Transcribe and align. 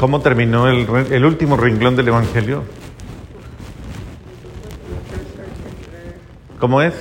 ¿Cómo 0.00 0.22
terminó 0.22 0.66
el, 0.66 1.26
último 1.26 1.58
renglón 1.58 1.94
del 1.94 2.08
Evangelio? 2.08 2.64
¿Cómo 6.58 6.80
es? 6.80 6.94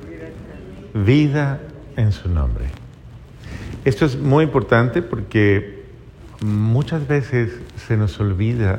vida 0.94 1.60
en 1.98 2.12
su 2.12 2.30
nombre. 2.30 2.64
Esto 3.84 4.06
es 4.06 4.16
muy 4.16 4.44
importante 4.44 5.02
porque 5.02 5.84
muchas 6.40 7.06
veces 7.06 7.52
se 7.86 7.98
nos 7.98 8.18
olvida 8.18 8.78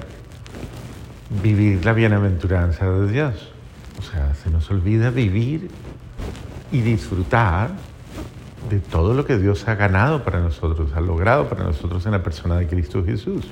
vivir 1.44 1.86
la 1.86 1.94
bienaventuranza 1.94 2.90
de 2.90 3.12
Dios. 3.12 3.52
O 4.00 4.02
sea, 4.02 4.34
se 4.34 4.50
nos 4.50 4.72
olvida 4.72 5.12
vivir 5.12 5.70
y 6.72 6.82
disfrutar 6.82 7.72
de 8.70 8.80
todo 8.80 9.14
lo 9.14 9.26
que 9.26 9.38
Dios 9.38 9.68
ha 9.68 9.76
ganado 9.76 10.24
para 10.24 10.40
nosotros, 10.40 10.92
ha 10.96 11.02
logrado 11.02 11.48
para 11.48 11.64
nosotros 11.64 12.06
en 12.06 12.12
la 12.12 12.24
persona 12.24 12.58
de 12.58 12.68
Cristo 12.68 13.04
Jesús. 13.04 13.46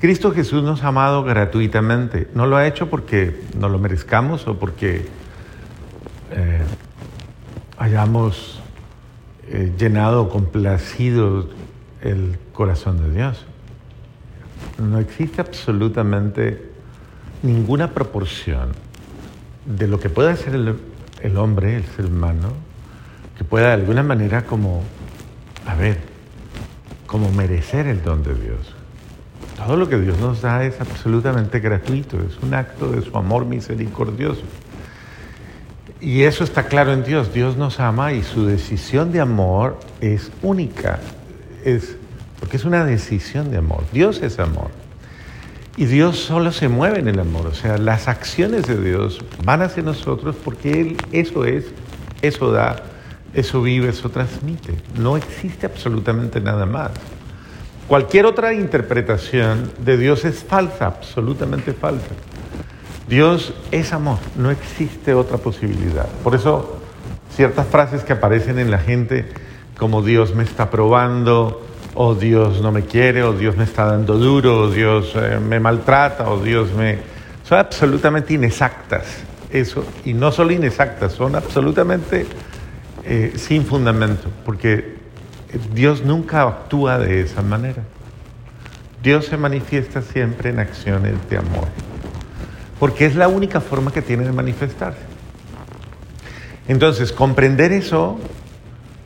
Cristo 0.00 0.32
Jesús 0.32 0.62
nos 0.62 0.82
ha 0.82 0.88
amado 0.88 1.22
gratuitamente. 1.24 2.28
No 2.34 2.46
lo 2.46 2.56
ha 2.56 2.66
hecho 2.66 2.88
porque 2.88 3.42
no 3.58 3.68
lo 3.68 3.78
merezcamos 3.78 4.46
o 4.46 4.58
porque 4.58 5.06
eh, 6.32 6.62
hayamos 7.76 8.60
eh, 9.48 9.72
llenado 9.78 10.28
complacido 10.30 11.48
el 12.02 12.38
corazón 12.52 13.02
de 13.02 13.14
Dios. 13.14 13.44
No 14.78 14.98
existe 14.98 15.40
absolutamente 15.42 16.70
ninguna 17.42 17.90
proporción 17.90 18.70
de 19.66 19.86
lo 19.86 20.00
que 20.00 20.08
pueda 20.08 20.30
hacer 20.30 20.54
el, 20.54 20.76
el 21.22 21.36
hombre, 21.36 21.76
el 21.76 21.84
ser 21.84 22.06
humano, 22.06 22.52
que 23.36 23.44
pueda 23.44 23.68
de 23.68 23.74
alguna 23.74 24.02
manera 24.02 24.44
como, 24.44 24.82
a 25.66 25.74
ver, 25.74 25.98
como 27.06 27.30
merecer 27.32 27.86
el 27.86 28.02
don 28.02 28.22
de 28.22 28.34
Dios. 28.34 28.74
Todo 29.56 29.76
lo 29.76 29.88
que 29.88 29.98
Dios 29.98 30.18
nos 30.18 30.40
da 30.40 30.64
es 30.64 30.80
absolutamente 30.80 31.60
gratuito, 31.60 32.16
es 32.22 32.38
un 32.42 32.54
acto 32.54 32.90
de 32.92 33.02
su 33.02 33.16
amor 33.16 33.44
misericordioso. 33.44 34.42
Y 36.00 36.22
eso 36.22 36.44
está 36.44 36.64
claro 36.64 36.92
en 36.92 37.04
Dios. 37.04 37.34
Dios 37.34 37.56
nos 37.56 37.78
ama 37.78 38.12
y 38.12 38.22
su 38.22 38.46
decisión 38.46 39.12
de 39.12 39.20
amor 39.20 39.78
es 40.00 40.32
única, 40.42 40.98
es, 41.62 41.96
porque 42.38 42.56
es 42.56 42.64
una 42.64 42.84
decisión 42.84 43.50
de 43.50 43.58
amor. 43.58 43.84
Dios 43.92 44.22
es 44.22 44.38
amor. 44.38 44.70
Y 45.80 45.86
Dios 45.86 46.18
solo 46.18 46.52
se 46.52 46.68
mueve 46.68 46.98
en 46.98 47.08
el 47.08 47.18
amor. 47.18 47.46
O 47.46 47.54
sea, 47.54 47.78
las 47.78 48.06
acciones 48.06 48.66
de 48.66 48.76
Dios 48.76 49.18
van 49.44 49.62
hacia 49.62 49.82
nosotros 49.82 50.36
porque 50.44 50.78
Él 50.78 50.98
eso 51.10 51.46
es, 51.46 51.64
eso 52.20 52.52
da, 52.52 52.82
eso 53.32 53.62
vive, 53.62 53.88
eso 53.88 54.10
transmite. 54.10 54.74
No 54.98 55.16
existe 55.16 55.64
absolutamente 55.64 56.38
nada 56.38 56.66
más. 56.66 56.90
Cualquier 57.88 58.26
otra 58.26 58.52
interpretación 58.52 59.72
de 59.78 59.96
Dios 59.96 60.26
es 60.26 60.44
falsa, 60.44 60.84
absolutamente 60.84 61.72
falsa. 61.72 62.10
Dios 63.08 63.54
es 63.70 63.94
amor, 63.94 64.18
no 64.36 64.50
existe 64.50 65.14
otra 65.14 65.38
posibilidad. 65.38 66.10
Por 66.22 66.34
eso 66.34 66.78
ciertas 67.34 67.66
frases 67.66 68.04
que 68.04 68.12
aparecen 68.12 68.58
en 68.58 68.70
la 68.70 68.80
gente 68.80 69.32
como 69.78 70.02
Dios 70.02 70.34
me 70.34 70.42
está 70.42 70.68
probando, 70.68 71.69
o 71.94 72.14
Dios 72.14 72.60
no 72.60 72.72
me 72.72 72.82
quiere, 72.82 73.22
o 73.22 73.32
Dios 73.32 73.56
me 73.56 73.64
está 73.64 73.84
dando 73.84 74.16
duro, 74.16 74.62
o 74.62 74.70
Dios 74.70 75.12
eh, 75.16 75.38
me 75.40 75.60
maltrata, 75.60 76.30
o 76.30 76.40
Dios 76.42 76.72
me... 76.72 76.98
Son 77.44 77.58
absolutamente 77.58 78.34
inexactas, 78.34 79.06
eso, 79.50 79.84
y 80.04 80.14
no 80.14 80.30
solo 80.30 80.52
inexactas, 80.52 81.12
son 81.12 81.34
absolutamente 81.34 82.26
eh, 83.04 83.32
sin 83.36 83.64
fundamento, 83.64 84.28
porque 84.44 84.96
Dios 85.74 86.04
nunca 86.04 86.42
actúa 86.42 86.98
de 86.98 87.22
esa 87.22 87.42
manera. 87.42 87.82
Dios 89.02 89.26
se 89.26 89.36
manifiesta 89.36 90.02
siempre 90.02 90.50
en 90.50 90.60
acciones 90.60 91.14
de 91.28 91.38
amor, 91.38 91.66
porque 92.78 93.06
es 93.06 93.16
la 93.16 93.28
única 93.28 93.60
forma 93.60 93.92
que 93.92 94.02
tiene 94.02 94.24
de 94.24 94.32
manifestarse. 94.32 95.00
Entonces, 96.68 97.10
comprender 97.10 97.72
eso, 97.72 98.20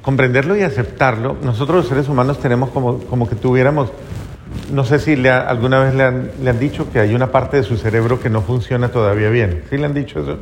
comprenderlo 0.05 0.55
y 0.55 0.63
aceptarlo, 0.63 1.37
nosotros 1.43 1.79
los 1.79 1.89
seres 1.89 2.09
humanos 2.09 2.39
tenemos 2.39 2.69
como, 2.69 2.99
como 2.99 3.27
que 3.27 3.37
tuviéramos, 3.37 3.91
no 4.71 4.85
sé 4.85 4.99
si 4.99 5.27
alguna 5.27 5.81
vez 5.81 5.95
le 5.95 6.03
han, 6.03 6.31
le 6.43 6.51
han 6.51 6.59
dicho 6.59 6.93
que 6.93 7.01
hay 7.01 7.15
una 7.15 7.33
parte 7.33 7.57
de 7.57 7.63
su 7.63 7.79
cerebro 7.79 8.21
que 8.21 8.29
no 8.29 8.43
funciona 8.43 8.91
todavía 8.91 9.31
bien. 9.31 9.65
¿Sí 9.71 9.79
le 9.79 9.87
han 9.87 9.95
dicho 9.95 10.21
eso? 10.21 10.39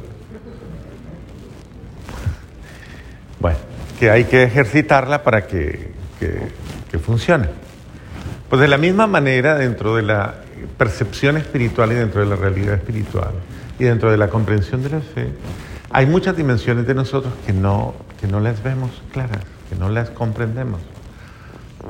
Bueno, 3.38 3.58
que 4.00 4.10
hay 4.10 4.24
que 4.24 4.42
ejercitarla 4.42 5.22
para 5.22 5.46
que, 5.46 5.92
que, 6.18 6.48
que 6.90 6.98
funcione. 6.98 7.46
Pues 8.50 8.60
de 8.60 8.66
la 8.66 8.78
misma 8.78 9.06
manera, 9.06 9.56
dentro 9.56 9.94
de 9.94 10.02
la 10.02 10.34
percepción 10.76 11.36
espiritual 11.36 11.92
y 11.92 11.94
dentro 11.94 12.20
de 12.20 12.26
la 12.26 12.36
realidad 12.36 12.74
espiritual 12.74 13.30
y 13.78 13.84
dentro 13.84 14.10
de 14.10 14.16
la 14.16 14.28
comprensión 14.28 14.82
de 14.82 14.90
la 14.90 15.00
fe, 15.00 15.28
hay 15.90 16.06
muchas 16.06 16.36
dimensiones 16.36 16.84
de 16.86 16.94
nosotros 16.94 17.32
que 17.46 17.52
no, 17.52 17.94
que 18.22 18.28
no 18.28 18.40
las 18.40 18.62
vemos 18.62 18.90
claras, 19.12 19.42
que 19.68 19.74
no 19.76 19.90
las 19.90 20.08
comprendemos. 20.08 20.80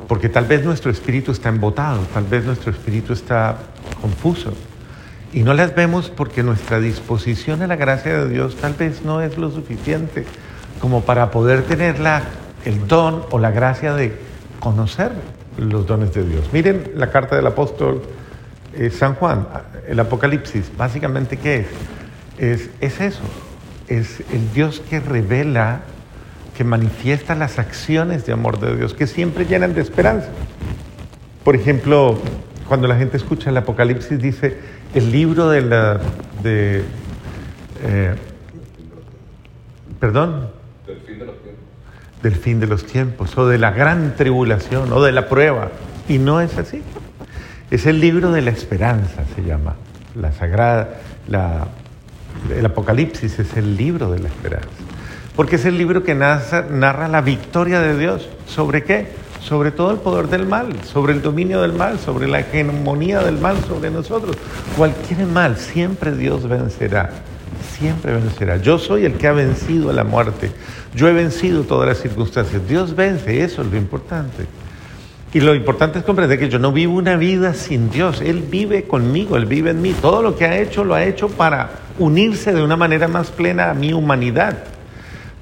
Porque 0.08 0.28
tal 0.30 0.46
vez 0.46 0.64
nuestro 0.64 0.90
espíritu 0.90 1.30
está 1.30 1.50
embotado, 1.50 2.00
tal 2.14 2.24
vez 2.24 2.44
nuestro 2.46 2.72
espíritu 2.72 3.12
está 3.12 3.58
confuso. 4.00 4.54
Y 5.34 5.42
no 5.42 5.52
las 5.54 5.74
vemos 5.74 6.08
porque 6.10 6.42
nuestra 6.42 6.80
disposición 6.80 7.62
a 7.62 7.66
la 7.66 7.76
gracia 7.76 8.18
de 8.24 8.28
Dios 8.30 8.56
tal 8.56 8.72
vez 8.74 9.04
no 9.04 9.20
es 9.20 9.36
lo 9.38 9.50
suficiente 9.50 10.24
como 10.80 11.02
para 11.02 11.30
poder 11.30 11.62
tener 11.62 12.00
la- 12.00 12.22
el 12.64 12.88
don 12.88 13.22
o 13.30 13.38
la 13.38 13.50
gracia 13.50 13.92
de 13.94 14.18
conocer 14.58 15.12
los 15.58 15.86
dones 15.86 16.14
de 16.14 16.24
Dios. 16.24 16.48
Miren 16.52 16.92
la 16.96 17.10
carta 17.10 17.36
del 17.36 17.46
apóstol 17.46 18.02
eh, 18.74 18.88
San 18.90 19.14
Juan, 19.16 19.46
el 19.86 20.00
Apocalipsis, 20.00 20.70
básicamente 20.78 21.36
¿qué 21.36 21.56
es? 21.58 21.66
es? 22.38 22.70
Es 22.80 23.00
eso, 23.02 23.20
es 23.88 24.20
el 24.32 24.50
Dios 24.54 24.80
que 24.88 24.98
revela, 25.00 25.80
que 26.56 26.64
manifiesta 26.64 27.34
las 27.34 27.58
acciones 27.58 28.26
de 28.26 28.32
amor 28.32 28.60
de 28.60 28.76
Dios, 28.76 28.94
que 28.94 29.06
siempre 29.06 29.46
llenan 29.46 29.74
de 29.74 29.80
esperanza. 29.80 30.28
Por 31.44 31.56
ejemplo, 31.56 32.18
cuando 32.68 32.86
la 32.88 32.96
gente 32.96 33.16
escucha 33.16 33.50
el 33.50 33.56
Apocalipsis, 33.56 34.20
dice 34.20 34.58
el 34.94 35.10
libro 35.10 35.48
de 35.48 35.62
la. 35.62 36.00
De, 36.42 36.84
eh, 37.82 38.14
perdón, 39.98 40.50
Del 40.86 40.98
fin 41.00 41.18
de 41.18 41.24
los 41.26 41.36
tiempos. 41.42 42.22
del 42.22 42.34
fin 42.34 42.60
de 42.60 42.66
los 42.66 42.86
tiempos, 42.86 43.38
o 43.38 43.46
de 43.46 43.58
la 43.58 43.70
gran 43.70 44.14
tribulación, 44.16 44.92
o 44.92 45.02
de 45.02 45.12
la 45.12 45.28
prueba. 45.28 45.70
Y 46.08 46.18
no 46.18 46.40
es 46.40 46.58
así. 46.58 46.82
Es 47.70 47.86
el 47.86 48.00
libro 48.00 48.32
de 48.32 48.42
la 48.42 48.50
esperanza, 48.50 49.24
se 49.34 49.42
llama. 49.42 49.76
La 50.14 50.32
sagrada. 50.32 51.00
La, 51.28 51.66
el 52.54 52.66
Apocalipsis 52.66 53.38
es 53.38 53.56
el 53.56 53.76
libro 53.76 54.10
de 54.10 54.18
la 54.18 54.28
esperanza. 54.28 54.68
Porque 55.36 55.56
es 55.56 55.64
el 55.64 55.78
libro 55.78 56.02
que 56.02 56.14
narra, 56.14 57.08
la 57.08 57.20
victoria 57.22 57.80
de 57.80 57.98
Dios. 57.98 58.28
¿Sobre 58.46 58.84
qué? 58.84 59.08
Sobre 59.40 59.70
todo 59.70 59.90
el 59.90 59.98
poder 59.98 60.28
del 60.28 60.46
mal, 60.46 60.68
sobre 60.84 61.14
el 61.14 61.22
dominio 61.22 61.62
del 61.62 61.72
mal, 61.72 61.98
sobre 61.98 62.28
la 62.28 62.40
hegemonía 62.40 63.20
del 63.20 63.38
mal 63.38 63.56
sobre 63.66 63.90
nosotros. 63.90 64.36
Cualquier 64.76 65.26
mal, 65.26 65.56
siempre 65.56 66.12
Dios 66.12 66.48
vencerá. 66.48 67.10
Siempre 67.78 68.12
vencerá. 68.12 68.58
Yo 68.58 68.78
soy 68.78 69.04
el 69.04 69.14
que 69.14 69.26
ha 69.26 69.32
vencido 69.32 69.90
a 69.90 69.92
la 69.92 70.04
muerte. 70.04 70.52
Yo 70.94 71.08
he 71.08 71.12
vencido 71.12 71.62
todas 71.62 71.88
las 71.88 71.98
circunstancias. 71.98 72.62
Dios 72.68 72.94
vence, 72.94 73.42
eso 73.42 73.62
es 73.62 73.68
lo 73.68 73.76
importante. 73.76 74.46
Y 75.34 75.40
lo 75.40 75.54
importante 75.54 75.98
es 75.98 76.04
comprender 76.04 76.38
que 76.38 76.50
yo 76.50 76.58
no 76.58 76.72
vivo 76.72 76.94
una 76.94 77.16
vida 77.16 77.54
sin 77.54 77.90
Dios. 77.90 78.20
Él 78.20 78.44
vive 78.48 78.84
conmigo, 78.84 79.36
Él 79.36 79.46
vive 79.46 79.70
en 79.70 79.80
mí. 79.80 79.94
Todo 80.00 80.22
lo 80.22 80.36
que 80.36 80.44
ha 80.44 80.58
hecho 80.58 80.84
lo 80.84 80.94
ha 80.94 81.04
hecho 81.04 81.28
para 81.28 81.70
unirse 81.98 82.52
de 82.52 82.62
una 82.62 82.76
manera 82.76 83.08
más 83.08 83.30
plena 83.30 83.70
a 83.70 83.74
mi 83.74 83.94
humanidad. 83.94 84.58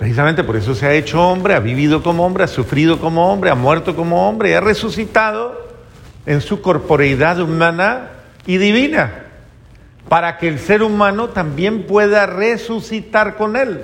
Precisamente 0.00 0.42
por 0.42 0.56
eso 0.56 0.74
se 0.74 0.86
ha 0.86 0.94
hecho 0.94 1.20
hombre, 1.20 1.52
ha 1.52 1.60
vivido 1.60 2.02
como 2.02 2.24
hombre, 2.24 2.44
ha 2.44 2.48
sufrido 2.48 2.98
como 2.98 3.30
hombre, 3.30 3.50
ha 3.50 3.54
muerto 3.54 3.94
como 3.94 4.26
hombre 4.26 4.56
ha 4.56 4.60
resucitado 4.62 5.68
en 6.24 6.40
su 6.40 6.62
corporeidad 6.62 7.38
humana 7.38 8.08
y 8.46 8.56
divina, 8.56 9.26
para 10.08 10.38
que 10.38 10.48
el 10.48 10.58
ser 10.58 10.82
humano 10.82 11.28
también 11.28 11.82
pueda 11.82 12.24
resucitar 12.24 13.36
con 13.36 13.56
él. 13.56 13.82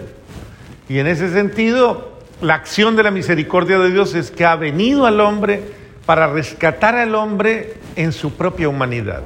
Y 0.88 1.00
en 1.00 1.06
ese 1.06 1.30
sentido, 1.30 2.18
la 2.40 2.54
acción 2.54 2.96
de 2.96 3.02
la 3.02 3.10
misericordia 3.10 3.78
de 3.78 3.90
Dios 3.90 4.14
es 4.14 4.30
que 4.30 4.46
ha 4.46 4.56
venido 4.56 5.04
al 5.04 5.20
hombre 5.20 5.64
para 6.06 6.28
rescatar 6.28 6.94
al 6.94 7.14
hombre 7.14 7.74
en 7.94 8.12
su 8.12 8.32
propia 8.32 8.70
humanidad. 8.70 9.22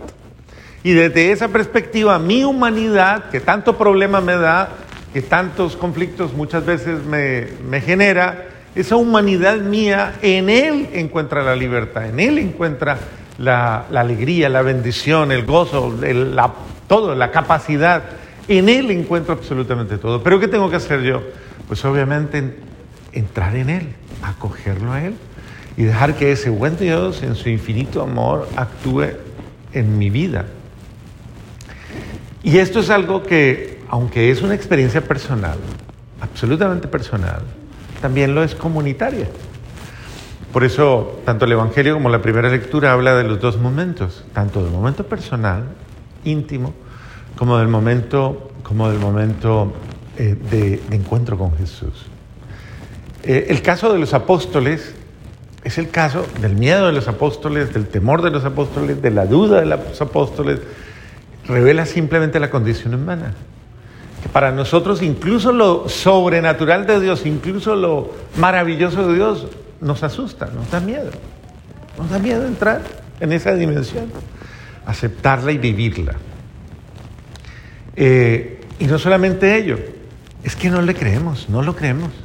Y 0.83 0.91
desde 0.95 1.31
esa 1.31 1.47
perspectiva, 1.47 2.19
mi 2.19 2.43
humanidad, 2.43 3.31
que 3.31 3.39
tanto 3.39 3.79
problema 3.79 4.21
me 4.21 4.35
da, 4.35 4.71
que 5.13 5.23
tantos 5.23 5.77
conflictos 5.77 6.33
muchas 6.35 6.65
veces 6.65 7.05
me, 7.05 7.47
me 7.69 7.81
genera, 7.81 8.47
esa 8.75 8.97
humanidad 8.97 9.59
mía, 9.59 10.15
en 10.23 10.49
Él 10.49 10.89
encuentra 10.93 11.43
la 11.43 11.57
libertad, 11.57 12.07
en 12.09 12.21
Él 12.21 12.39
encuentra 12.39 12.99
la, 13.39 13.87
alegría, 13.95 14.49
la 14.49 14.63
bendición, 14.63 15.33
el 15.33 15.45
gozo, 15.45 15.97
la, 16.01 16.53
todo, 16.87 17.15
la 17.15 17.31
capacidad. 17.31 18.05
En 18.47 18.69
Él 18.69 18.91
encuentro 18.91 19.35
absolutamente 19.35 19.99
todo. 19.99 20.23
Pero 20.23 20.39
¿qué 20.39 20.47
tengo 20.47 20.71
que 20.71 20.77
hacer 20.77 21.03
yo? 21.03 21.23
Pues 21.67 21.85
obviamente 21.85 22.59
entrar 23.13 23.57
en 23.57 23.71
Él, 23.71 23.89
acogerlo 24.23 24.93
a 24.93 25.03
Él 25.03 25.15
y 25.77 25.85
dejar 25.85 26.15
que 26.15 26.33
ese 26.33 26.51
buen 26.51 26.77
Dios 26.77 27.23
en 27.23 27.35
su 27.35 27.49
infinito 27.49 28.03
amor 28.03 28.49
actúe 28.57 29.07
en 29.73 29.99
mi 29.99 30.11
vida. 30.11 30.47
Y 32.43 32.59
esto 32.59 32.81
es 32.81 32.91
algo 32.91 33.23
que, 33.23 33.80
aunque 33.91 34.31
es 34.31 34.41
una 34.41 34.55
experiencia 34.55 35.01
personal, 35.01 35.59
absolutamente 36.21 36.87
personal, 36.87 37.43
también 38.01 38.37
lo 38.37 38.45
es 38.45 38.55
comunitaria. 38.55 39.27
Por 40.53 40.63
eso, 40.63 41.21
tanto 41.25 41.45
el 41.45 41.53
Evangelio 41.53 41.95
como 41.95 42.09
la 42.09 42.23
primera 42.23 42.49
lectura 42.49 42.93
habla 42.93 43.17
de 43.17 43.25
los 43.25 43.41
dos 43.41 43.59
momentos, 43.59 44.25
tanto 44.33 44.63
del 44.63 44.73
momento 44.73 45.05
personal, 45.05 45.65
íntimo, 46.25 46.73
como 47.37 47.59
del 47.59 47.67
momento, 47.67 48.53
como 48.63 48.89
del 48.89 49.01
momento 49.01 49.73
eh, 50.17 50.37
de, 50.51 50.81
encuentro 50.93 51.37
con 51.37 51.57
Jesús. 51.57 52.07
Eh, 53.25 53.49
el 53.51 53.61
caso 53.61 53.93
de 53.93 53.99
los 53.99 54.15
apóstoles 54.15 54.95
es 55.65 55.79
el 55.79 55.91
caso 55.91 56.25
del 56.41 56.55
miedo 56.55 56.87
de 56.87 56.93
los 56.93 57.09
apóstoles, 57.09 57.75
del 57.75 57.89
temor 57.89 58.23
de 58.23 58.31
los 58.31 58.45
apóstoles, 58.45 59.03
de 59.03 59.11
la 59.11 59.27
duda 59.27 59.61
de 59.61 59.67
los 59.67 60.01
apóstoles. 60.01 60.61
Revela 61.49 61.87
simplemente 61.87 62.39
la 62.39 62.51
condición 62.51 62.95
humana. 62.95 63.35
Para 64.33 64.53
nosotros 64.53 65.03
incluso 65.03 65.53
lo 65.53 65.89
sobrenatural 65.89 66.87
de 66.87 67.01
Dios, 67.01 67.27
incluso 67.27 67.75
lo 67.75 68.13
maravilloso 68.37 69.09
de 69.09 69.15
Dios, 69.15 69.47
nos 69.81 70.03
asusta, 70.03 70.47
nos 70.55 70.71
da 70.71 70.81
miedo. 70.81 71.11
Nos 71.99 72.11
da 72.11 72.19
miedo 72.19 72.47
entrar 72.47 72.83
en 73.19 73.33
esa 73.33 73.55
dimensión, 73.55 74.07
aceptarla 74.87 75.53
y 75.53 75.59
vivirla. 75.59 76.15
Eh, 77.97 78.61
y 78.79 78.87
no 78.87 78.99
solamente 78.99 79.57
ello, 79.57 79.79
es 80.45 80.57
que 80.57 80.71
no 80.71 80.81
le 80.81 80.95
creemos, 80.95 81.49
no 81.49 81.63
lo 81.63 81.77
creemos. 81.77 82.11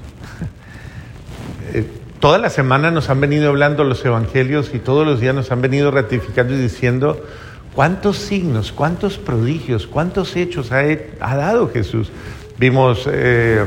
Eh, 1.73 1.83
toda 2.19 2.37
la 2.37 2.51
semana 2.51 2.91
nos 2.91 3.09
han 3.09 3.19
venido 3.19 3.49
hablando 3.49 3.83
los 3.83 4.05
evangelios 4.05 4.71
y 4.75 4.79
todos 4.79 5.05
los 5.05 5.19
días 5.19 5.33
nos 5.33 5.51
han 5.51 5.61
venido 5.61 5.89
ratificando 5.89 6.53
y 6.53 6.57
diciendo 6.57 7.25
cuántos 7.75 8.17
signos, 8.17 8.71
cuántos 8.71 9.17
prodigios, 9.17 9.85
cuántos 9.85 10.35
hechos 10.35 10.71
ha, 10.71 11.35
dado 11.35 11.69
Jesús. 11.69 12.09
Vimos 12.57 13.07
eh, 13.11 13.65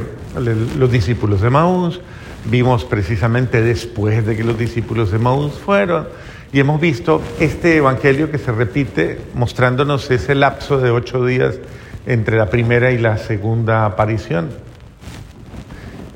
los 0.78 0.90
discípulos 0.90 1.43
de 1.43 1.50
Maús, 1.50 2.00
vimos 2.46 2.84
precisamente 2.84 3.60
después 3.60 4.26
de 4.26 4.34
que 4.34 4.43
los 4.43 4.58
discípulos 4.58 5.12
de 5.12 5.19
Maús 5.19 5.52
fueron, 5.52 6.08
y 6.50 6.60
hemos 6.60 6.81
visto 6.81 7.20
este 7.38 7.76
evangelio 7.76 8.31
que 8.31 8.38
se 8.38 8.50
repite 8.50 9.20
mostrándonos 9.34 10.10
ese 10.10 10.34
lapso 10.34 10.78
de 10.78 10.90
ocho 10.90 11.26
días 11.26 11.56
entre 12.06 12.38
la 12.38 12.49
primera 12.49 12.90
y 12.90 12.96
la 12.96 13.19
segunda 13.19 13.84
aparición. 13.84 14.49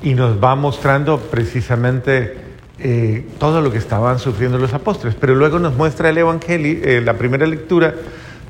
Y 0.02 0.14
nos 0.14 0.42
va 0.42 0.54
mostrando 0.54 1.18
precisamente 1.18 2.41
eh, 2.78 3.24
todo 3.38 3.60
lo 3.60 3.70
que 3.70 3.78
estaban 3.78 4.18
sufriendo 4.18 4.58
los 4.58 4.74
apóstoles. 4.74 5.14
Pero 5.18 5.34
luego 5.34 5.58
nos 5.58 5.74
muestra 5.74 6.10
el 6.10 6.18
evangelio, 6.18 6.80
eh, 6.82 7.00
la 7.00 7.14
primera 7.14 7.46
lectura, 7.46 7.94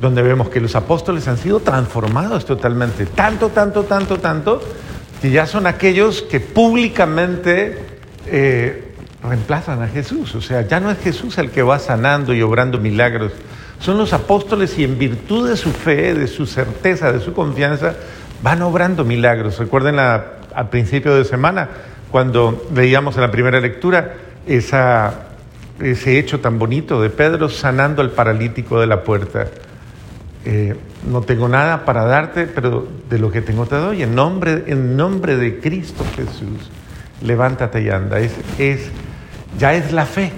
donde 0.01 0.23
vemos 0.23 0.49
que 0.49 0.61
los 0.61 0.75
apóstoles 0.75 1.29
han 1.29 1.39
sido 1.39 1.61
transformados 1.61 2.45
totalmente. 2.45 3.07
Tanto, 3.07 3.51
tanto, 3.51 3.85
tanto, 3.85 4.19
tanto 4.19 4.61
que 5.21 5.31
ya 5.31 5.47
son 5.47 5.67
aquellos 5.67 6.23
que 6.23 6.41
públicamente 6.41 7.79
eh, 8.27 8.93
reemplazan 9.23 9.83
a 9.83 9.89
Jesús. 9.89 10.35
O 10.35 10.41
sea, 10.41 10.67
ya 10.67 10.81
no 10.81 10.91
es 10.91 10.99
Jesús 10.99 11.39
el 11.39 11.51
que 11.51 11.63
va 11.63 11.79
sanando 11.79 12.35
y 12.35 12.43
obrando 12.43 12.79
milagros. 12.79 13.33
Son 13.79 13.99
los 13.99 14.13
apóstoles 14.13 14.79
y 14.79 14.85
en 14.85 14.99
virtud 14.99 15.49
de 15.49 15.57
su 15.57 15.71
fe, 15.71 16.15
de 16.15 16.27
su 16.27 16.47
certeza, 16.47 17.13
de 17.13 17.21
su 17.21 17.33
confianza, 17.33 17.95
van 18.43 18.63
obrando 18.63 19.05
milagros. 19.05 19.59
Recuerden 19.59 19.99
al 19.99 20.69
principio 20.71 21.15
de 21.15 21.25
semana, 21.25 21.69
cuando 22.13 22.67
veíamos 22.71 23.17
en 23.17 23.23
la 23.23 23.31
primera 23.31 23.59
lectura 23.59 24.15
ese 24.47 26.19
hecho 26.19 26.41
tan 26.41 26.59
bonito 26.59 27.01
de 27.01 27.09
Pedro 27.09 27.49
sanando 27.49 28.03
al 28.03 28.11
paralítico 28.11 28.79
de 28.79 28.87
la 28.87 29.03
puerta. 29.03 29.49
Eh, 30.45 30.77
no 31.09 31.23
tengo 31.23 31.49
nada 31.49 31.85
para 31.85 32.05
darte, 32.05 32.47
pero 32.47 32.87
de 33.09 33.19
lo 33.19 33.31
que 33.31 33.41
tengo 33.41 33.65
te 33.67 33.77
doy. 33.77 34.03
En 34.03 34.15
nombre, 34.15 34.65
en 34.67 34.97
nombre 34.97 35.37
de 35.37 35.59
Cristo 35.59 36.05
Jesús, 36.15 36.71
levántate 37.23 37.83
y 37.83 37.89
anda. 37.89 38.21
Es, 38.21 38.33
es, 38.59 38.91
ya 39.59 39.73
es 39.73 39.93
la 39.93 40.05
fe 40.05 40.33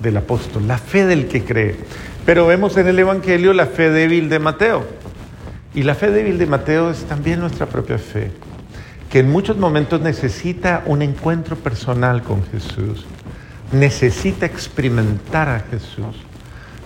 del 0.00 0.16
apóstol, 0.16 0.66
la 0.66 0.78
fe 0.78 1.06
del 1.06 1.28
que 1.28 1.44
cree. 1.44 1.76
Pero 2.26 2.46
vemos 2.46 2.76
en 2.76 2.88
el 2.88 2.98
Evangelio 2.98 3.52
la 3.52 3.66
fe 3.66 3.90
débil 3.90 4.28
de 4.28 4.38
Mateo. 4.40 4.84
Y 5.74 5.84
la 5.84 5.94
fe 5.94 6.10
débil 6.10 6.38
de 6.38 6.46
Mateo 6.46 6.90
es 6.90 7.04
también 7.04 7.38
nuestra 7.38 7.66
propia 7.66 7.98
fe, 7.98 8.32
que 9.10 9.18
en 9.18 9.30
muchos 9.30 9.58
momentos 9.58 10.00
necesita 10.00 10.82
un 10.86 11.02
encuentro 11.02 11.56
personal 11.56 12.22
con 12.22 12.44
Jesús, 12.46 13.04
necesita 13.72 14.46
experimentar 14.46 15.48
a 15.48 15.60
Jesús 15.60 16.16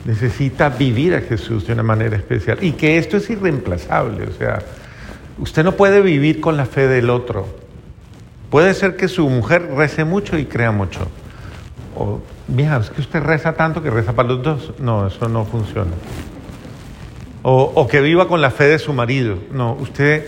necesita 0.04 0.68
vivir 0.68 1.14
a 1.14 1.20
Jesús 1.20 1.66
de 1.66 1.72
una 1.72 1.82
manera 1.82 2.16
especial 2.16 2.58
y 2.62 2.72
que 2.72 2.98
esto 2.98 3.16
es 3.16 3.28
irreemplazable, 3.30 4.26
o 4.26 4.32
sea, 4.32 4.60
usted 5.38 5.64
no 5.64 5.72
puede 5.72 6.00
vivir 6.00 6.40
con 6.40 6.56
la 6.56 6.66
fe 6.66 6.86
del 6.88 7.10
otro. 7.10 7.46
Puede 8.50 8.74
ser 8.74 8.96
que 8.96 9.08
su 9.08 9.28
mujer 9.28 9.70
rece 9.74 10.04
mucho 10.04 10.38
y 10.38 10.44
crea 10.44 10.70
mucho. 10.70 11.08
O, 11.96 12.20
mija, 12.46 12.76
es 12.76 12.90
que 12.90 13.00
usted 13.00 13.20
reza 13.20 13.54
tanto 13.54 13.82
que 13.82 13.90
reza 13.90 14.12
para 14.12 14.28
los 14.28 14.42
dos. 14.42 14.74
No, 14.78 15.08
eso 15.08 15.28
no 15.28 15.44
funciona. 15.44 15.90
O, 17.42 17.72
o 17.74 17.88
que 17.88 18.00
viva 18.00 18.28
con 18.28 18.40
la 18.40 18.50
fe 18.50 18.64
de 18.64 18.78
su 18.78 18.92
marido. 18.92 19.38
No, 19.50 19.72
usted, 19.72 20.24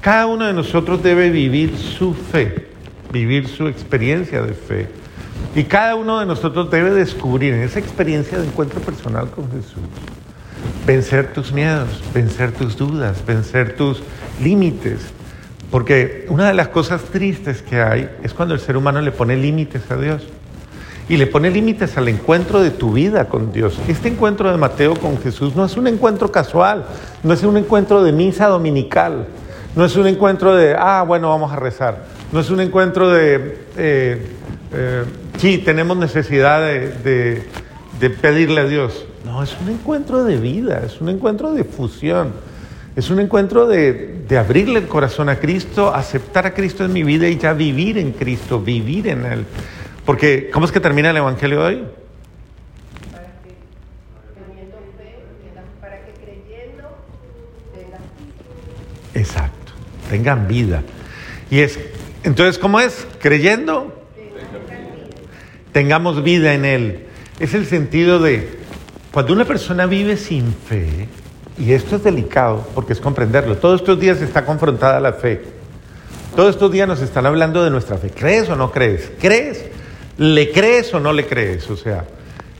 cada 0.00 0.26
uno 0.26 0.46
de 0.46 0.52
nosotros 0.52 1.02
debe 1.02 1.30
vivir 1.30 1.76
su 1.76 2.14
fe, 2.14 2.68
vivir 3.12 3.48
su 3.48 3.66
experiencia 3.68 4.42
de 4.42 4.54
fe 4.54 4.88
y 5.54 5.64
cada 5.64 5.96
uno 5.96 6.20
de 6.20 6.26
nosotros 6.26 6.70
debe 6.70 6.90
descubrir 6.90 7.54
en 7.54 7.62
esa 7.62 7.78
experiencia 7.78 8.38
de 8.38 8.46
encuentro 8.46 8.80
personal 8.80 9.30
con 9.30 9.50
Jesús, 9.50 9.82
vencer 10.86 11.32
tus 11.32 11.52
miedos, 11.52 11.88
vencer 12.14 12.52
tus 12.52 12.76
dudas, 12.76 13.24
vencer 13.26 13.74
tus 13.76 14.02
límites. 14.42 15.00
Porque 15.70 16.26
una 16.28 16.46
de 16.48 16.54
las 16.54 16.68
cosas 16.68 17.02
tristes 17.04 17.62
que 17.62 17.80
hay 17.80 18.08
es 18.22 18.32
cuando 18.34 18.54
el 18.54 18.60
ser 18.60 18.76
humano 18.76 19.00
le 19.00 19.10
pone 19.10 19.36
límites 19.36 19.90
a 19.90 19.96
Dios. 19.96 20.22
Y 21.08 21.16
le 21.16 21.26
pone 21.26 21.50
límites 21.50 21.96
al 21.96 22.08
encuentro 22.08 22.60
de 22.60 22.70
tu 22.70 22.92
vida 22.92 23.28
con 23.28 23.50
Dios. 23.50 23.78
Este 23.88 24.08
encuentro 24.08 24.50
de 24.50 24.58
Mateo 24.58 24.94
con 24.94 25.18
Jesús 25.18 25.56
no 25.56 25.64
es 25.64 25.76
un 25.78 25.86
encuentro 25.86 26.30
casual, 26.30 26.84
no 27.22 27.32
es 27.32 27.42
un 27.44 27.56
encuentro 27.56 28.02
de 28.02 28.12
misa 28.12 28.46
dominical, 28.46 29.26
no 29.78 29.84
es 29.84 29.94
un 29.94 30.08
encuentro 30.08 30.56
de, 30.56 30.74
ah, 30.76 31.04
bueno, 31.06 31.28
vamos 31.28 31.52
a 31.52 31.56
rezar, 31.56 32.04
no 32.32 32.40
es 32.40 32.50
un 32.50 32.60
encuentro 32.60 33.10
de, 33.10 33.58
eh, 33.76 34.26
eh, 34.74 35.04
sí, 35.36 35.58
tenemos 35.58 35.96
necesidad 35.96 36.60
de, 36.60 37.44
pedirle 38.20 38.62
a 38.62 38.64
Dios. 38.64 39.06
No, 39.24 39.40
es 39.40 39.56
un 39.62 39.68
encuentro 39.68 40.24
de 40.24 40.36
vida, 40.36 40.82
es 40.84 41.00
un 41.00 41.10
encuentro 41.10 41.52
de 41.52 41.62
fusión, 41.62 42.32
es 42.96 43.08
un 43.08 43.20
encuentro 43.20 43.68
de, 43.68 44.24
de, 44.26 44.36
abrirle 44.36 44.80
el 44.80 44.88
corazón 44.88 45.28
a 45.28 45.36
Cristo, 45.36 45.94
aceptar 45.94 46.44
a 46.44 46.54
Cristo 46.54 46.84
en 46.84 46.92
mi 46.92 47.04
vida 47.04 47.28
y 47.28 47.38
ya 47.38 47.52
vivir 47.52 47.98
en 47.98 48.10
Cristo, 48.10 48.60
vivir 48.60 49.06
en 49.06 49.26
Él. 49.26 49.44
Porque, 50.04 50.50
¿cómo 50.52 50.66
es 50.66 50.72
que 50.72 50.80
termina 50.80 51.10
el 51.10 51.18
Evangelio 51.18 51.60
de 51.60 51.64
hoy? 51.64 51.84
Tengan 60.08 60.48
vida. 60.48 60.82
Y 61.50 61.60
es, 61.60 61.78
entonces, 62.24 62.58
¿cómo 62.58 62.80
es? 62.80 63.06
Creyendo, 63.20 63.94
tengamos 65.72 66.22
vida 66.22 66.54
en 66.54 66.64
Él. 66.64 67.06
Es 67.38 67.54
el 67.54 67.66
sentido 67.66 68.18
de, 68.18 68.48
cuando 69.12 69.32
una 69.32 69.44
persona 69.44 69.86
vive 69.86 70.16
sin 70.16 70.52
fe, 70.52 71.08
y 71.58 71.72
esto 71.72 71.96
es 71.96 72.04
delicado 72.04 72.66
porque 72.74 72.92
es 72.92 73.00
comprenderlo, 73.00 73.56
todos 73.56 73.80
estos 73.80 73.98
días 73.98 74.20
está 74.20 74.44
confrontada 74.44 75.00
la 75.00 75.12
fe. 75.12 75.42
Todos 76.36 76.50
estos 76.50 76.70
días 76.70 76.86
nos 76.86 77.00
están 77.00 77.26
hablando 77.26 77.64
de 77.64 77.70
nuestra 77.70 77.98
fe. 77.98 78.10
¿Crees 78.10 78.48
o 78.48 78.54
no 78.54 78.70
crees? 78.70 79.10
¿Crees? 79.20 79.64
¿Le 80.18 80.52
crees 80.52 80.92
o 80.94 81.00
no 81.00 81.12
le 81.12 81.26
crees? 81.26 81.68
O 81.68 81.76
sea, 81.76 82.04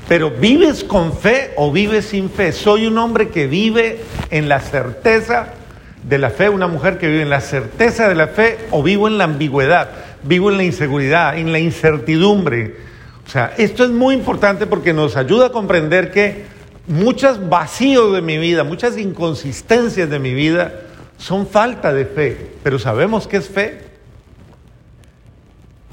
pero 0.09 0.31
¿vives 0.31 0.83
con 0.83 1.13
fe 1.13 1.53
o 1.57 1.71
vives 1.71 2.07
sin 2.07 2.31
fe? 2.31 2.53
Soy 2.53 2.87
un 2.87 2.99
hombre 2.99 3.29
que 3.29 3.47
vive 3.47 4.01
en 4.31 4.49
la 4.49 4.61
certeza 4.61 5.55
de 6.03 6.19
la 6.19 6.31
fe, 6.31 6.49
una 6.49 6.67
mujer 6.67 6.99
que 6.99 7.09
vive 7.09 7.23
en 7.23 7.31
la 7.31 7.41
certeza 7.41 8.09
de 8.09 8.15
la 8.15 8.29
fe 8.29 8.59
o 8.71 8.83
vivo 8.83 9.09
en 9.09 9.19
la 9.19 9.25
ambigüedad, 9.25 9.91
vivo 10.23 10.51
en 10.51 10.57
la 10.57 10.65
inseguridad, 10.65 11.39
en 11.39 11.53
la 11.53 11.59
incertidumbre, 11.59 12.89
o 13.29 13.31
sea, 13.31 13.53
esto 13.59 13.85
es 13.85 13.91
muy 13.91 14.15
importante 14.15 14.67
porque 14.67 14.95
nos 14.95 15.15
ayuda 15.15 15.49
a 15.49 15.53
comprender 15.53 16.11
que 16.11 16.47
muchos 16.87 17.47
vacíos 17.51 18.15
de 18.15 18.23
mi 18.23 18.39
vida, 18.39 18.65
muchas 18.65 18.97
inconsistencias 18.97 20.09
de 20.09 20.19
mi 20.19 20.33
vida 20.33 20.73
son 21.19 21.47
falta 21.47 21.93
de 21.93 22.07
fe, 22.07 22.53
pero 22.63 22.79
sabemos 22.79 23.29
que 23.29 23.37
es 23.37 23.51
fe. 23.51 23.83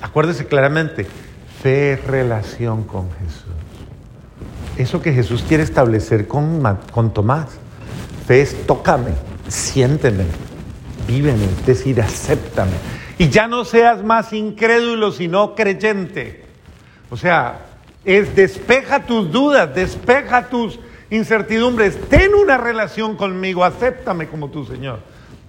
Acuérdese 0.02 0.46
claramente, 0.46 1.06
fe 1.62 1.94
es 1.94 2.04
relación 2.06 2.86
con 2.86 3.10
Jesús. 3.12 3.44
Eso 4.78 5.02
que 5.02 5.12
Jesús 5.12 5.44
quiere 5.46 5.64
establecer 5.64 6.30
con, 6.30 6.64
con 6.94 7.14
Tomás. 7.14 7.50
Fe 8.26 8.44
es 8.44 8.66
tócame, 8.66 9.12
siénteme, 9.48 10.26
víveme, 11.08 11.46
es 11.46 11.66
decir, 11.66 12.02
acéptame. 12.02 12.74
Y 13.18 13.30
ya 13.30 13.48
no 13.48 13.66
seas 13.66 14.04
más 14.04 14.34
incrédulo, 14.34 15.12
sino 15.12 15.56
creyente. 15.56 16.44
O 17.10 17.18
sea, 17.18 17.66
es 18.04 18.36
despeja 18.36 19.06
tus 19.06 19.32
dudas, 19.32 19.74
despeja 19.74 20.50
tus 20.50 20.80
incertidumbres, 21.10 21.98
ten 22.10 22.34
una 22.34 22.58
relación 22.58 23.16
conmigo, 23.16 23.64
acéptame 23.64 24.28
como 24.28 24.50
tu 24.50 24.66
Señor, 24.66 25.00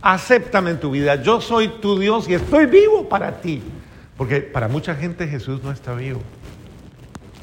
acéptame 0.03 0.71
en 0.71 0.81
tu 0.81 0.91
vida, 0.91 1.23
yo 1.23 1.41
soy 1.41 1.69
tu 1.81 1.99
Dios 1.99 2.29
y 2.29 2.35
estoy 2.35 2.67
vivo 2.67 3.09
para 3.09 3.41
ti, 3.41 3.63
porque 4.17 4.41
para 4.41 4.69
mucha 4.69 4.95
gente 4.95 5.27
Jesús 5.27 5.63
no 5.63 5.73
está 5.73 5.95
vivo, 5.95 6.21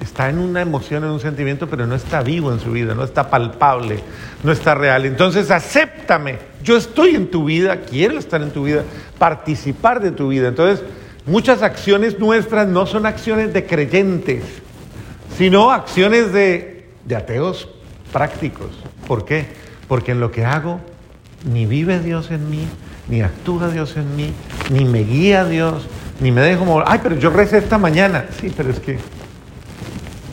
está 0.01 0.29
en 0.29 0.37
una 0.39 0.61
emoción, 0.61 1.03
en 1.03 1.11
un 1.11 1.19
sentimiento, 1.19 1.67
pero 1.67 1.87
no 1.87 1.95
está 1.95 2.21
vivo 2.21 2.51
en 2.51 2.59
su 2.59 2.71
vida, 2.71 2.93
no 2.95 3.03
está 3.03 3.29
palpable, 3.29 3.99
no 4.43 4.51
está 4.51 4.75
real, 4.75 5.05
entonces 5.05 5.51
acéptame, 5.51 6.37
yo 6.63 6.77
estoy 6.77 7.15
en 7.15 7.29
tu 7.29 7.45
vida, 7.45 7.81
quiero 7.81 8.17
estar 8.17 8.41
en 8.41 8.51
tu 8.51 8.63
vida, 8.63 8.83
participar 9.17 10.01
de 10.01 10.11
tu 10.11 10.29
vida, 10.29 10.49
entonces 10.49 10.83
muchas 11.25 11.61
acciones 11.61 12.19
nuestras 12.19 12.67
no 12.67 12.85
son 12.85 13.05
acciones 13.05 13.53
de 13.53 13.65
creyentes, 13.65 14.43
sino 15.37 15.71
acciones 15.71 16.33
de, 16.33 16.85
ateos 17.15 17.69
prácticos. 18.11 18.71
¿Por 19.07 19.25
qué? 19.25 19.47
Porque 19.87 20.11
en 20.11 20.19
lo 20.19 20.31
que 20.31 20.45
hago 20.45 20.79
ni 21.51 21.65
vive 21.65 21.99
Dios 21.99 22.31
en 22.31 22.49
mí, 22.49 22.65
ni 23.09 23.21
actúa 23.21 23.69
Dios 23.69 23.97
en 23.97 24.15
mí, 24.15 24.31
ni 24.69 24.85
me 24.85 25.03
guía 25.03 25.45
Dios, 25.45 25.87
ni 26.21 26.31
me 26.31 26.41
dejo 26.41 26.65
mover. 26.65 26.85
Ay, 26.87 26.99
pero 27.03 27.17
yo 27.17 27.29
recé 27.29 27.57
esta 27.57 27.77
mañana. 27.77 28.25
Sí, 28.39 28.51
pero 28.55 28.69
es 28.69 28.79
que 28.79 28.97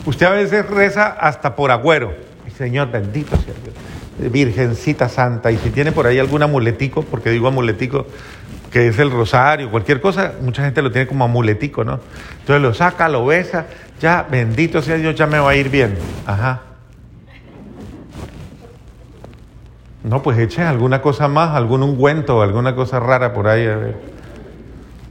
usted 0.05 0.25
a 0.25 0.31
veces 0.31 0.67
reza 0.69 1.07
hasta 1.07 1.55
por 1.55 1.71
agüero. 1.71 2.13
Señor, 2.57 2.91
bendito 2.91 3.35
sea 3.37 3.53
Dios. 3.63 4.31
Virgencita 4.31 5.09
Santa. 5.09 5.51
Y 5.51 5.57
si 5.57 5.71
tiene 5.71 5.91
por 5.91 6.05
ahí 6.05 6.19
algún 6.19 6.43
amuletico, 6.43 7.01
porque 7.01 7.31
digo 7.31 7.47
amuletico, 7.47 8.05
que 8.71 8.87
es 8.87 8.99
el 8.99 9.09
rosario, 9.09 9.71
cualquier 9.71 9.99
cosa, 9.99 10.33
mucha 10.41 10.63
gente 10.63 10.81
lo 10.81 10.91
tiene 10.91 11.07
como 11.07 11.25
amuletico, 11.25 11.83
¿no? 11.83 11.99
Entonces 12.39 12.61
lo 12.61 12.73
saca, 12.73 13.09
lo 13.09 13.25
besa, 13.25 13.65
ya, 13.99 14.25
bendito 14.29 14.81
sea 14.81 14.97
Dios, 14.97 15.15
ya 15.15 15.27
me 15.27 15.39
va 15.39 15.51
a 15.51 15.55
ir 15.55 15.69
bien. 15.69 15.97
Ajá. 16.25 16.61
No, 20.03 20.23
pues 20.23 20.37
eche 20.39 20.63
alguna 20.63 21.01
cosa 21.01 21.27
más, 21.27 21.55
algún 21.55 21.83
ungüento, 21.83 22.41
alguna 22.41 22.75
cosa 22.75 22.99
rara 22.99 23.33
por 23.33 23.47
ahí. 23.47 23.67
A 23.67 23.75
ver. 23.75 23.95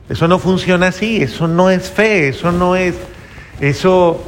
Eso 0.09 0.27
no 0.27 0.39
funciona 0.41 0.89
así, 0.89 1.23
eso 1.23 1.47
no 1.47 1.71
es 1.71 1.91
fe, 1.91 2.29
eso 2.29 2.51
no 2.51 2.75
es, 2.75 2.97
eso, 3.61 4.21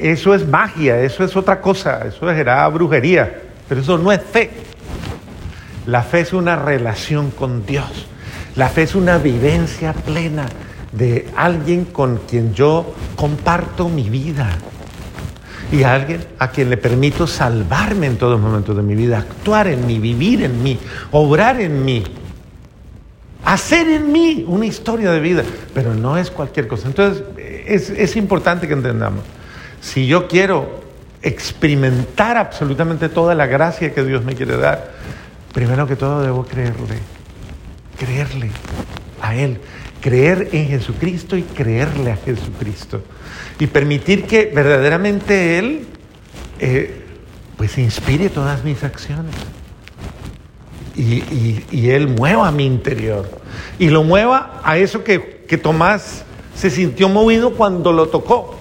eso 0.00 0.34
es 0.34 0.46
magia, 0.46 1.00
eso 1.00 1.24
es 1.24 1.36
otra 1.36 1.60
cosa, 1.60 2.06
eso 2.06 2.28
será 2.28 2.68
brujería, 2.68 3.42
pero 3.68 3.80
eso 3.80 3.98
no 3.98 4.12
es 4.12 4.20
fe. 4.22 4.50
La 5.86 6.02
fe 6.02 6.20
es 6.20 6.32
una 6.32 6.56
relación 6.56 7.30
con 7.30 7.64
Dios, 7.64 8.06
la 8.56 8.68
fe 8.68 8.82
es 8.82 8.94
una 8.94 9.18
vivencia 9.18 9.92
plena 9.92 10.46
de 10.92 11.28
alguien 11.36 11.84
con 11.84 12.18
quien 12.28 12.54
yo 12.54 12.94
comparto 13.16 13.88
mi 13.88 14.08
vida 14.08 14.58
y 15.70 15.82
alguien 15.82 16.24
a 16.38 16.50
quien 16.50 16.70
le 16.70 16.76
permito 16.76 17.26
salvarme 17.26 18.06
en 18.06 18.16
todos 18.16 18.40
momentos 18.40 18.76
de 18.76 18.82
mi 18.82 18.94
vida, 18.94 19.18
actuar 19.18 19.68
en 19.68 19.86
mí, 19.86 19.98
vivir 19.98 20.44
en 20.44 20.62
mí, 20.62 20.78
obrar 21.10 21.60
en 21.60 21.84
mí, 21.84 22.04
hacer 23.44 23.88
en 23.88 24.12
mí 24.12 24.44
una 24.46 24.66
historia 24.66 25.10
de 25.10 25.20
vida, 25.20 25.42
pero 25.74 25.94
no 25.94 26.16
es 26.16 26.30
cualquier 26.30 26.68
cosa. 26.68 26.88
Entonces 26.88 27.24
es, 27.66 27.90
es 27.90 28.16
importante 28.16 28.66
que 28.68 28.74
entendamos, 28.74 29.24
si 29.86 30.08
yo 30.08 30.26
quiero 30.26 30.80
experimentar 31.22 32.36
absolutamente 32.36 33.08
toda 33.08 33.36
la 33.36 33.46
gracia 33.46 33.94
que 33.94 34.02
Dios 34.02 34.24
me 34.24 34.34
quiere 34.34 34.56
dar, 34.56 34.90
primero 35.54 35.86
que 35.86 35.94
todo 35.94 36.22
debo 36.22 36.44
creerle, 36.44 36.98
creerle 37.96 38.50
a 39.22 39.36
Él, 39.36 39.60
creer 40.00 40.48
en 40.50 40.66
Jesucristo 40.66 41.36
y 41.36 41.42
creerle 41.42 42.10
a 42.10 42.16
Jesucristo 42.16 43.00
y 43.60 43.68
permitir 43.68 44.24
que 44.24 44.50
verdaderamente 44.52 45.60
Él 45.60 45.86
eh, 46.58 47.04
pues 47.56 47.78
inspire 47.78 48.28
todas 48.28 48.64
mis 48.64 48.82
acciones. 48.82 49.34
Y, 50.96 51.90
Él 51.90 52.08
mueva 52.08 52.50
mi 52.50 52.66
interior. 52.66 53.28
Y 53.78 53.90
lo 53.90 54.02
mueva 54.02 54.60
a 54.64 54.78
eso 54.78 55.04
que, 55.04 55.44
que 55.46 55.58
Tomás 55.58 56.24
se 56.56 56.70
sintió 56.70 57.08
movido 57.08 57.52
cuando 57.52 57.92
lo 57.92 58.08
tocó. 58.08 58.55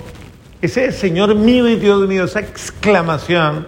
Ese 0.61 0.91
Señor 0.91 1.35
mío 1.35 1.67
y 1.67 1.75
Dios 1.75 2.07
mío, 2.07 2.23
esa 2.25 2.39
exclamación, 2.39 3.67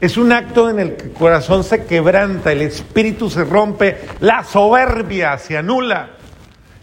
es 0.00 0.16
un 0.16 0.32
acto 0.32 0.68
en 0.68 0.78
el 0.78 0.96
que 0.96 1.04
el 1.04 1.12
corazón 1.12 1.64
se 1.64 1.84
quebranta, 1.84 2.52
el 2.52 2.62
espíritu 2.62 3.30
se 3.30 3.44
rompe, 3.44 3.98
la 4.20 4.44
soberbia 4.44 5.38
se 5.38 5.56
anula 5.56 6.10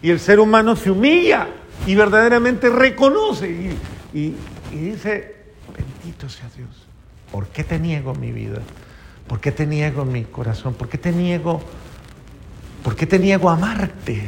y 0.02 0.10
el 0.10 0.20
ser 0.20 0.40
humano 0.40 0.76
se 0.76 0.90
humilla 0.90 1.48
y 1.86 1.96
verdaderamente 1.96 2.70
reconoce 2.70 3.76
y, 4.14 4.36
dice, 4.72 5.36
bendito 5.76 6.28
sea 6.30 6.50
Dios, 6.56 6.70
¿por 7.32 7.48
qué 7.48 7.64
te 7.64 7.78
niego 7.78 8.16
mi 8.16 8.32
vida? 8.32 8.60
¿Por 9.28 9.40
qué 9.40 9.52
te 9.52 9.66
niego 9.66 10.06
mi 10.06 10.24
corazón? 10.24 10.74
¿Por 10.74 10.90
qué 10.90 10.98
te 10.98 11.12
niego? 11.12 11.62
¿Por 12.84 12.96
qué 12.96 13.06
te 13.06 13.20
niego 13.20 13.50
amarte? 13.50 14.28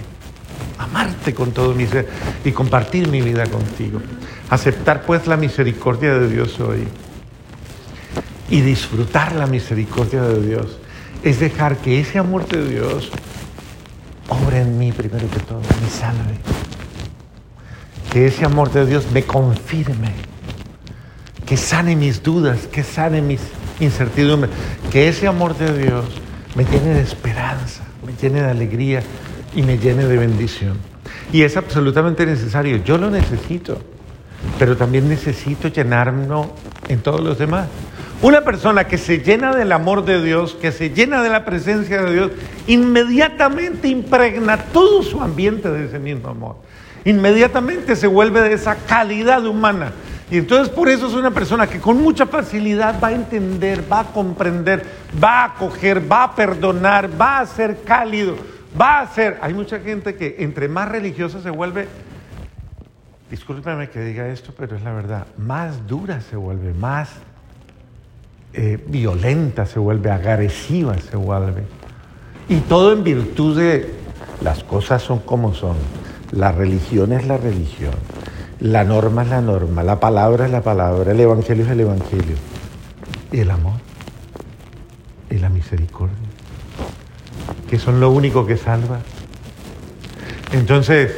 Amarte 0.78 1.34
con 1.34 1.52
todo 1.52 1.74
mi 1.74 1.88
ser 1.88 2.08
y 2.44 2.52
compartir 2.52 3.08
mi 3.08 3.22
vida 3.22 3.46
contigo. 3.48 4.02
Aceptar 4.50 5.04
pues 5.04 5.28
la 5.28 5.38
misericordia 5.38 6.16
de 6.16 6.30
Dios 6.30 6.60
hoy 6.60 6.88
y 8.50 8.62
disfrutar 8.62 9.34
la 9.34 9.48
misericordia 9.48 10.22
de 10.22 10.46
Dios 10.46 10.78
es 11.24 11.40
dejar 11.40 11.78
que 11.78 12.00
ese 12.00 12.20
amor 12.20 12.48
de 12.48 12.68
Dios 12.68 13.10
obre 14.30 14.62
en 14.62 14.78
mí 14.78 14.92
primero 14.92 15.30
que 15.30 15.40
todo, 15.40 15.62
me 15.82 15.90
salve 15.90 16.40
que 18.16 18.28
ese 18.28 18.46
amor 18.46 18.72
de 18.72 18.86
Dios 18.86 19.12
me 19.12 19.24
confirme, 19.24 20.14
que 21.46 21.58
sane 21.58 21.98
mis 21.98 22.24
dudas, 22.24 22.60
que 22.72 22.82
sane 22.82 23.22
mis 23.22 23.42
incertidumbres, 23.82 24.56
que 24.90 25.10
ese 25.10 25.28
amor 25.28 25.58
de 25.58 25.78
Dios 25.78 26.06
me 26.56 26.64
llene 26.64 26.94
de 26.94 27.02
esperanza, 27.02 27.84
me 28.08 28.14
llene 28.14 28.42
de 28.42 28.50
alegría 28.50 29.04
y 29.56 29.64
me 29.64 29.78
llene 29.78 30.06
de 30.06 30.18
bendición. 30.18 30.78
Y 31.32 31.44
es 31.44 31.58
absolutamente 31.58 32.26
necesario, 32.26 32.78
yo 32.84 32.98
lo 32.98 33.10
necesito, 33.10 33.80
pero 34.60 34.78
también 34.78 35.08
necesito 35.10 35.68
llenarme 35.70 36.28
en 36.88 37.00
todos 37.02 37.22
los 37.22 37.38
demás. 37.38 37.68
Una 38.22 38.42
persona 38.42 38.86
que 38.86 38.98
se 38.98 39.20
llena 39.20 39.56
del 39.56 39.72
amor 39.72 40.06
de 40.06 40.24
Dios, 40.24 40.56
que 40.60 40.72
se 40.72 40.92
llena 40.92 41.22
de 41.22 41.30
la 41.30 41.46
presencia 41.46 42.02
de 42.02 42.14
Dios, 42.14 42.32
inmediatamente 42.68 43.88
impregna 43.88 44.58
todo 44.58 45.04
su 45.04 45.22
ambiente 45.22 45.70
de 45.70 45.86
ese 45.86 46.00
mismo 46.00 46.30
amor 46.30 46.56
inmediatamente 47.06 47.96
se 47.96 48.08
vuelve 48.08 48.42
de 48.42 48.54
esa 48.54 48.76
calidad 48.76 49.46
humana. 49.46 49.94
Y 50.30 50.40
entonces 50.40 50.70
por 50.70 50.90
eso 50.90 51.08
es 51.08 51.14
una 51.14 51.32
persona 51.32 51.68
que 51.68 51.80
con 51.80 52.02
mucha 52.02 52.26
facilidad 52.26 53.00
va 53.02 53.10
a 53.10 53.14
entender, 53.14 53.84
va 53.90 54.02
a 54.02 54.06
comprender, 54.06 54.84
va 55.24 55.44
a 55.44 55.46
acoger, 55.46 56.12
va 56.12 56.24
a 56.24 56.36
perdonar, 56.36 57.10
va 57.20 57.40
a 57.40 57.46
ser 57.46 57.84
cálido, 57.84 58.36
va 58.80 59.02
a 59.02 59.08
ser... 59.08 59.38
Hay 59.42 59.54
mucha 59.54 59.80
gente 59.80 60.16
que 60.16 60.38
entre 60.40 60.68
más 60.68 60.90
religiosa 60.90 61.42
se 61.42 61.50
vuelve, 61.50 61.88
discúlpeme 63.30 63.90
que 63.90 64.02
diga 64.02 64.28
esto, 64.28 64.54
pero 64.58 64.76
es 64.76 64.84
la 64.84 64.94
verdad, 64.94 65.28
más 65.38 65.88
dura 65.88 66.22
se 66.22 66.36
vuelve, 66.36 66.74
más 66.74 67.10
eh, 68.54 68.82
violenta 68.88 69.66
se 69.66 69.80
vuelve, 69.80 70.12
agresiva 70.12 70.98
se 70.98 71.18
vuelve. 71.18 71.64
Y 72.48 72.60
todo 72.62 72.94
en 72.94 73.04
virtud 73.04 73.58
de 73.58 73.94
las 74.42 74.64
cosas 74.64 75.02
son 75.02 75.20
como 75.20 75.54
son. 75.54 75.76
La 76.32 76.52
religión 76.52 77.12
es 77.14 77.26
la 77.28 77.38
religión, 77.38 77.94
la 78.60 78.84
norma 78.84 79.24
es 79.24 79.30
la 79.30 79.42
norma, 79.42 79.84
la 79.84 80.00
palabra 80.00 80.46
es 80.46 80.52
la 80.52 80.62
palabra, 80.62 81.12
el 81.12 81.20
evangelio 81.20 81.66
es 81.66 81.72
el 81.72 81.82
evangelio. 81.82 82.36
Y 83.32 83.40
el 83.40 83.52
amor 83.52 83.80
y 85.30 85.38
la 85.38 85.50
misericordia, 85.50 86.16
que 87.70 87.80
son 87.80 88.00
lo 88.00 88.12
único 88.12 88.46
que 88.46 88.58
salva. 88.58 89.00
Entonces, 90.52 91.12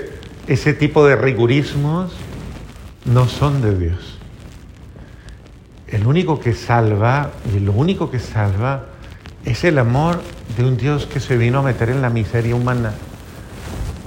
ese 0.47 0.73
tipo 0.73 1.05
de 1.05 1.15
rigurismos 1.15 2.13
no 3.05 3.27
son 3.27 3.61
de 3.61 3.77
Dios. 3.77 4.17
El 5.87 6.05
único 6.05 6.39
que 6.39 6.53
salva, 6.53 7.31
y 7.55 7.59
lo 7.59 7.71
único 7.71 8.11
que 8.11 8.19
salva, 8.19 8.85
es 9.45 9.63
el 9.63 9.77
amor 9.77 10.21
de 10.57 10.65
un 10.65 10.77
Dios 10.77 11.05
que 11.05 11.19
se 11.19 11.37
vino 11.37 11.59
a 11.59 11.61
meter 11.61 11.89
en 11.89 12.01
la 12.01 12.09
miseria 12.09 12.55
humana 12.55 12.93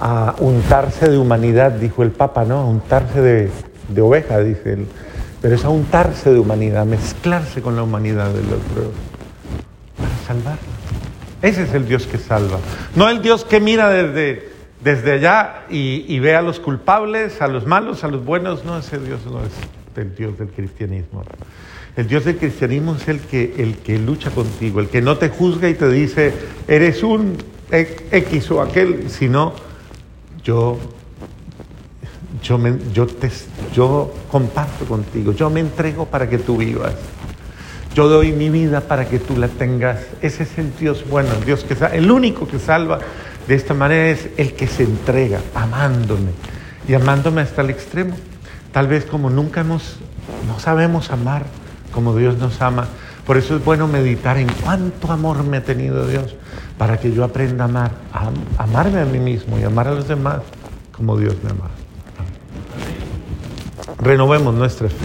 a 0.01 0.35
untarse 0.39 1.09
de 1.09 1.17
humanidad, 1.17 1.73
dijo 1.73 2.01
el 2.01 2.09
Papa, 2.09 2.43
¿no? 2.43 2.57
A 2.57 2.65
untarse 2.65 3.21
de, 3.21 3.51
de 3.87 4.01
oveja, 4.01 4.39
dice 4.39 4.73
él. 4.73 4.87
Pero 5.41 5.55
es 5.55 5.63
a 5.63 5.69
untarse 5.69 6.31
de 6.31 6.39
humanidad, 6.39 6.85
mezclarse 6.85 7.61
con 7.61 7.75
la 7.75 7.83
humanidad 7.83 8.31
del 8.31 8.45
otro 8.45 8.91
para 9.95 10.27
salvarlo. 10.27 10.71
Ese 11.41 11.63
es 11.63 11.73
el 11.73 11.87
Dios 11.87 12.05
que 12.07 12.17
salva. 12.17 12.59
No 12.95 13.09
el 13.09 13.21
Dios 13.21 13.45
que 13.45 13.59
mira 13.59 13.89
desde, 13.89 14.49
desde 14.83 15.13
allá 15.13 15.65
y, 15.69 16.05
y, 16.07 16.19
ve 16.19 16.35
a 16.35 16.41
los 16.41 16.59
culpables, 16.59 17.41
a 17.41 17.47
los 17.47 17.65
malos, 17.65 18.03
a 18.03 18.07
los 18.07 18.23
buenos. 18.23 18.63
No, 18.65 18.77
ese 18.77 18.99
Dios 18.99 19.21
no 19.25 19.39
es 19.43 19.51
el 19.97 20.15
Dios 20.15 20.37
del 20.37 20.49
cristianismo. 20.49 21.23
El 21.97 22.07
Dios 22.07 22.23
del 22.25 22.37
cristianismo 22.37 22.95
es 22.95 23.07
el 23.07 23.19
que, 23.19 23.55
el 23.57 23.77
que 23.77 23.97
lucha 23.99 24.29
contigo, 24.31 24.79
el 24.79 24.87
que 24.87 25.01
no 25.01 25.17
te 25.17 25.29
juzga 25.29 25.67
y 25.67 25.73
te 25.73 25.89
dice, 25.89 26.33
eres 26.67 27.03
un 27.03 27.35
X 27.71 28.51
o 28.51 28.61
aquel, 28.61 29.09
sino 29.09 29.53
yo, 30.43 30.77
yo, 32.43 32.57
me- 32.57 32.77
yo, 32.93 33.07
te, 33.07 33.29
yo 33.73 34.13
comparto 34.31 34.85
contigo, 34.85 35.33
yo 35.33 35.49
me 35.49 35.59
entrego 35.59 36.05
para 36.05 36.29
que 36.29 36.37
tú 36.37 36.57
vivas. 36.57 36.93
Yo 37.93 38.07
doy 38.07 38.31
mi 38.31 38.49
vida 38.49 38.81
para 38.81 39.05
que 39.07 39.19
tú 39.19 39.35
la 39.37 39.47
tengas. 39.49 39.99
Ese 40.21 40.43
es 40.43 40.57
el 40.57 40.71
Dios 40.79 41.03
bueno, 41.09 41.29
el 41.37 41.43
Dios 41.45 41.63
que 41.65 41.75
el 41.95 42.09
único 42.09 42.47
que 42.47 42.57
salva 42.57 42.99
de 43.47 43.55
esta 43.55 43.73
manera 43.73 44.09
es 44.09 44.29
el 44.37 44.53
que 44.53 44.67
se 44.67 44.83
entrega, 44.83 45.39
amándome 45.55 46.31
y 46.87 46.93
amándome 46.93 47.41
hasta 47.41 47.61
el 47.61 47.69
extremo. 47.69 48.15
Tal 48.71 48.87
vez 48.87 49.03
como 49.05 49.29
nunca 49.29 49.61
hemos, 49.61 49.97
no 50.47 50.57
sabemos 50.59 51.11
amar 51.11 51.43
como 51.91 52.15
Dios 52.15 52.37
nos 52.37 52.61
ama. 52.61 52.87
Por 53.27 53.35
eso 53.37 53.57
es 53.57 53.63
bueno 53.65 53.87
meditar 53.87 54.37
en 54.37 54.47
cuánto 54.63 55.11
amor 55.11 55.43
me 55.43 55.57
ha 55.57 55.63
tenido 55.63 56.07
Dios 56.07 56.35
para 56.77 56.97
que 56.97 57.11
yo 57.11 57.23
aprenda 57.25 57.65
a 57.65 57.67
amar, 57.67 57.91
a 58.13 58.27
am- 58.27 58.33
amarme 58.57 59.01
a 59.01 59.05
mí 59.05 59.19
mismo 59.19 59.59
y 59.59 59.63
amar 59.63 59.89
a 59.89 59.91
los 59.91 60.07
demás 60.07 60.39
como 60.95 61.17
Dios 61.17 61.35
me 61.43 61.49
ama. 61.51 61.69
Renovemos 63.99 64.53
nuestra 64.55 64.87
fe. 64.87 64.95